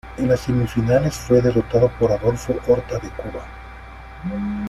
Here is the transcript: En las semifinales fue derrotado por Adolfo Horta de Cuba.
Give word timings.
En 0.17 0.27
las 0.27 0.39
semifinales 0.39 1.13
fue 1.13 1.43
derrotado 1.43 1.91
por 1.99 2.11
Adolfo 2.11 2.55
Horta 2.67 2.97
de 2.97 3.09
Cuba. 3.09 3.45